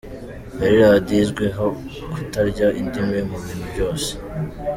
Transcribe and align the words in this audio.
Yari 0.61 0.75
Radiyo 0.85 1.17
izwi 1.23 1.45
ho 1.55 1.65
kutarya 2.13 2.67
indimi 2.79 3.19
mu 3.29 3.37
bintu 3.45 3.65
byose! 3.73 4.09